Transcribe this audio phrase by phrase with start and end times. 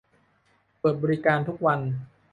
[0.79, 1.79] เปิดบริการทุกวัน